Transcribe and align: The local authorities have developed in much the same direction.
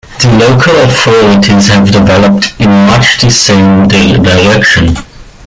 The 0.19 0.31
local 0.35 0.75
authorities 0.81 1.67
have 1.67 1.91
developed 1.91 2.55
in 2.59 2.71
much 2.87 3.19
the 3.21 3.29
same 3.29 3.87
direction. 3.87 4.95